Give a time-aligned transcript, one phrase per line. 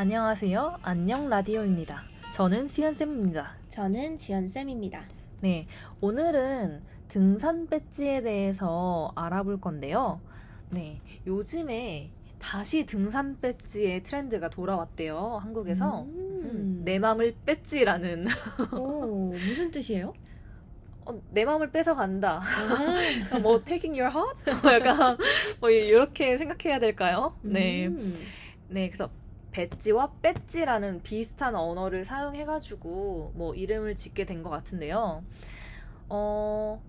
[0.00, 0.78] 안녕하세요.
[0.82, 2.04] 안녕 라디오입니다.
[2.32, 3.56] 저는 시연쌤입니다.
[3.70, 5.02] 저는 지연쌤입니다.
[5.40, 5.66] 네,
[6.00, 10.20] 오늘은 등산 배지에 대해서 알아볼 건데요.
[10.70, 15.40] 네, 요즘에 다시 등산 배지의 트렌드가 돌아왔대요.
[15.42, 16.02] 한국에서.
[16.02, 16.82] 음.
[16.84, 18.28] 내 맘을 뺐지라는
[18.78, 20.14] 오, 무슨 뜻이에요?
[21.06, 22.40] 어, 내 맘을 뺏어 간다.
[23.32, 24.62] 아, 뭐 taking your heart?
[24.62, 25.18] 뭐 약간
[25.58, 27.36] 뭐 이렇게 생각해야 될까요?
[27.42, 27.88] 네.
[27.88, 28.16] 음.
[28.68, 29.10] 네, 그래서
[29.50, 35.22] 배지와 배지라는 비슷한 언어를 사용해가지고 뭐 이름을 짓게 된 것 같은데요.
[36.08, 36.82] 어,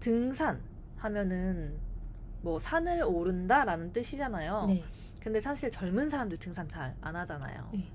[0.00, 0.60] 등산
[0.96, 1.78] 하면은
[2.42, 4.66] 뭐 산을 오른다라는 뜻이잖아요.
[4.66, 4.84] 네.
[5.22, 7.68] 근데 사실 젊은 사람들 등산 잘 안 하잖아요.
[7.72, 7.88] 네.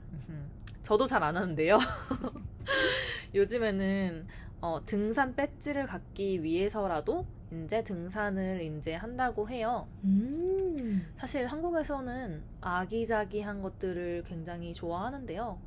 [0.84, 1.80] 저도 잘 안 하는데요.
[3.34, 4.28] 요즘에는
[4.62, 9.88] 어, 등산 배지를 갖기 위해서라도 이제 등산을 이제 한다고 해요.
[10.04, 11.08] 음.
[11.18, 15.60] 사실 한국에서는 아기자기한 것들을 굉장히 좋아하는데요.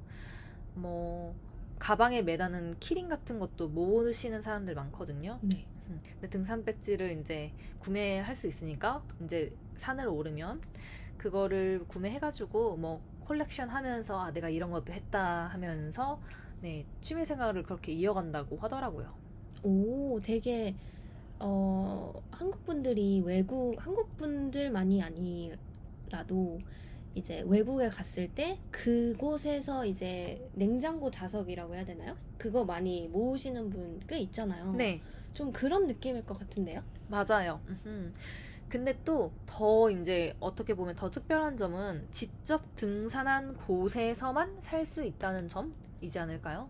[0.75, 1.35] 뭐
[1.79, 5.39] 가방에 매다는 키링 같은 것도 모으시는 사람들 많거든요.
[5.43, 5.67] 네.
[5.89, 10.61] 음, 근데 등산 배지를 이제 구매할 수 있으니까 이제 산을 오르면
[11.17, 16.21] 그거를 구매해가지고 뭐 콜렉션 하면서 아 내가 이런 것도 했다 하면서
[16.61, 19.15] 네 취미 생활을 그렇게 이어간다고 하더라고요.
[19.63, 20.75] 오, 되게
[21.41, 26.59] 어, 한국 분들이 외국 한국 분들만이 아니라도
[27.15, 32.17] 이제 외국에 갔을 때 그곳에서 이제 냉장고 자석이라고 해야 되나요?
[32.39, 34.73] 그거 많이 모으시는 분 꽤 있잖아요.
[34.73, 35.01] 네
[35.35, 36.83] 좀 그런 느낌일 것 같은데요.
[37.09, 37.61] 맞아요.
[38.69, 45.47] 근데 또 더 이제 어떻게 보면 더 특별한 점은 직접 등산한 곳에서만 살 수 있다는
[45.49, 46.69] 점이지 않을까요?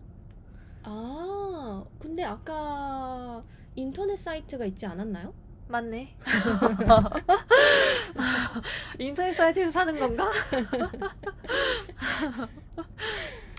[0.83, 3.43] 아, 근데 아까
[3.75, 5.33] 인터넷 사이트가 있지 않았나요?
[5.67, 6.15] 맞네.
[8.97, 10.31] 인터넷 사이트에서 사는 건가?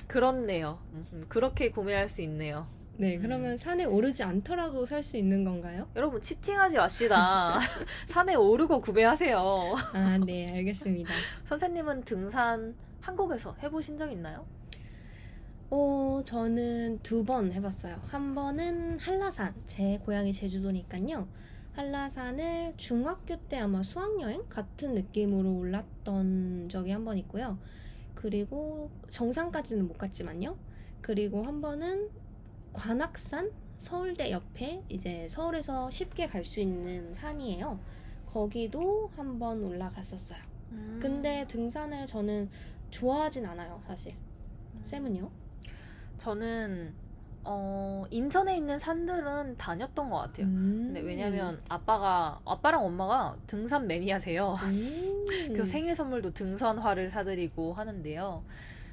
[0.07, 0.79] 그렇네요.
[1.29, 2.67] 그렇게 구매할 수 있네요.
[2.97, 3.23] 네, 음.
[3.23, 5.89] 그러면 산에 오르지 않더라도 살 수 있는 건가요?
[5.97, 7.59] 여러분 치팅하지 맙시다.
[8.09, 9.39] 산에 오르고 구매하세요.
[9.95, 11.11] 아, 네, 알겠습니다.
[11.45, 14.45] 선생님은 등산 한국에서 해보신 적 있나요?
[15.71, 18.01] 어, 저는 두 번 해봤어요.
[18.07, 21.29] 한 번은 한라산, 제 고향이 제주도니까요.
[21.73, 27.59] 한라산을 중학교 때 아마 수학여행 같은 느낌으로 올랐던 적이 한 번 있고요.
[28.15, 30.57] 그리고 정상까지는 못 갔지만요.
[31.01, 32.11] 그리고 한 번은
[32.73, 37.79] 관악산 서울대 옆에 이제 서울에서 쉽게 갈 수 있는 산이에요.
[38.27, 40.39] 거기도 한 번 올라갔었어요.
[40.73, 40.99] 음.
[41.01, 42.51] 근데 등산을 저는
[42.91, 44.15] 좋아하진 않아요, 사실.
[44.85, 45.31] 쌤은요?
[46.21, 46.93] 저는
[47.45, 50.47] 어, 인천에 있는 산들은 다녔던 것 같아요.
[50.47, 50.83] 음.
[50.93, 54.55] 근데 왜냐면 아빠가 아빠랑 엄마가 등산 매니아세요.
[54.63, 55.25] 음.
[55.49, 58.45] 그래서 생일 선물도 등산화를 사드리고 하는데요.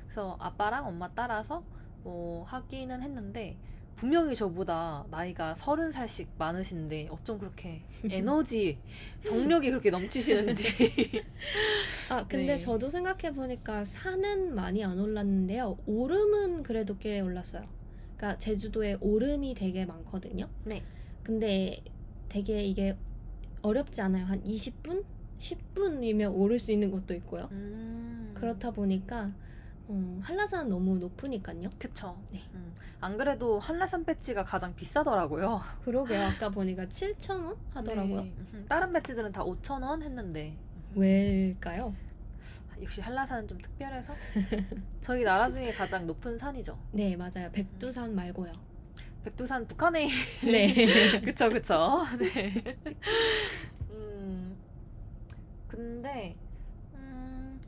[0.06, 1.62] 그래서 아빠랑 엄마 따라서
[2.04, 3.58] 뭐 하기는 했는데
[3.98, 8.78] 분명히 저보다 나이가 서른 살씩 많으신데 어쩜 그렇게 에너지,
[9.24, 10.68] 정력이 그렇게 넘치시는지.
[12.12, 12.60] 아 근데 네.
[12.60, 15.80] 저도 생각해 보니까 산은 많이 안 올랐는데요.
[15.88, 17.64] 오름은 그래도 꽤 올랐어요.
[18.16, 20.48] 그러니까 제주도에 오름이 되게 많거든요.
[20.64, 20.84] 네.
[21.24, 21.84] 근데
[22.30, 22.96] 되게 이게
[23.64, 24.26] 어렵지 않아요.
[24.26, 25.04] 한 20분,
[25.40, 27.50] 10분이면 오를 수 있는 것도 있고요.
[27.52, 28.32] 음.
[28.36, 29.34] 그렇다 보니까
[29.90, 31.70] 음, 한라산 너무 높으니까요.
[31.80, 32.18] 그쵸.
[32.32, 32.44] 네.
[32.54, 32.74] 음.
[33.00, 35.62] 안 그래도 한라산 배지가 가장 비싸더라고요.
[35.86, 36.26] 그러게요.
[36.26, 38.22] 아까 보니까 7,000원 하더라고요.
[38.22, 38.34] 네.
[38.54, 40.58] 음, 다른 배지들은 다 5,000원 했는데.
[40.96, 41.94] 왜일까요?
[42.82, 44.14] 역시 한라산은 좀 특별해서
[45.02, 46.78] 저희 나라 중에 가장 높은 산이죠.
[46.92, 47.50] 네, 맞아요.
[47.52, 48.52] 백두산 말고요.
[49.24, 50.10] 백두산 북한에
[50.44, 51.20] 네.
[51.22, 52.04] 그쵸 그쵸.
[52.20, 52.64] 네.
[53.92, 54.56] 음
[55.68, 56.47] 근데 음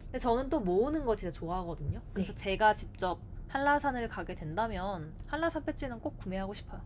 [0.10, 2.02] 근데 저는 또 모으는 거 진짜 좋아하거든요.
[2.14, 2.38] 그래서 네.
[2.38, 6.82] 제가 직접 한라산을 가게 된다면 한라산 배지는 꼭 구매하고 싶어요.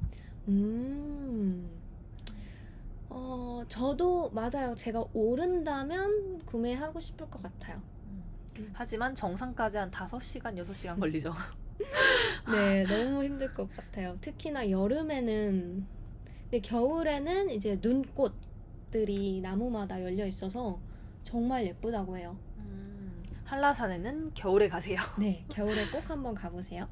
[0.49, 1.69] 음.
[3.09, 4.75] 어, 저도 맞아요.
[4.75, 7.81] 제가 오른다면 구매하고 싶을 것 같아요.
[8.59, 8.69] 음.
[8.73, 11.33] 하지만 정상까지 한 5시간, 6시간 걸리죠.
[12.51, 14.17] 네, 너무 힘들 것 같아요.
[14.19, 15.85] 특히나 여름에는,
[16.43, 20.79] 근데 겨울에는 이제 눈꽃들이 나무마다 열려 있어서
[21.23, 22.37] 정말 예쁘다고 해요.
[23.53, 24.97] 음, 한라산에는 겨울에 가세요.
[25.19, 26.87] 네, 겨울에 꼭 한번 가보세요.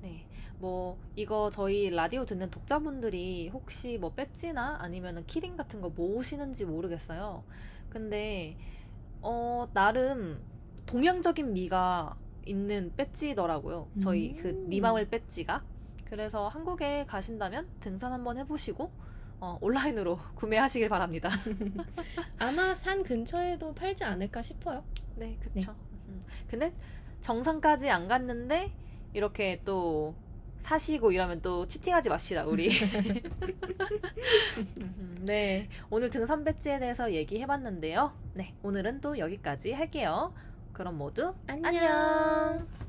[0.00, 0.26] 네.
[0.58, 7.42] 뭐 이거 저희 라디오 듣는 독자분들이 혹시 뭐 배지나 아니면은 키링 같은 거 모으시는지 모르겠어요.
[7.90, 8.56] 근데
[9.20, 10.40] 어 나름
[10.86, 12.16] 동양적인 미가
[12.46, 13.88] 있는 배지더라고요.
[14.00, 14.68] 저희 그 음.
[14.68, 15.62] 니마을 배지가.
[16.04, 18.92] 그래서 한국에 가신다면 등산 한번 해보시고
[19.40, 21.30] 어, 온라인으로 구매하시길 바랍니다.
[22.38, 24.84] 아마 산 근처에도 팔지 않을까 싶어요.
[25.16, 25.74] 네, 그쵸.
[26.08, 26.22] 음.
[26.48, 26.72] 근데
[27.20, 28.72] 정상까지 안 갔는데
[29.12, 30.14] 이렇게 또
[30.60, 32.70] 사시고 이러면 또 치팅하지 맙시다 우리.
[34.78, 38.12] 음, 네 오늘 등산 배지에 대해서 얘기해봤는데요.
[38.34, 40.34] 네 오늘은 또 여기까지 할게요.
[40.72, 41.66] 그럼 모두 안녕.
[41.66, 42.83] 안녕.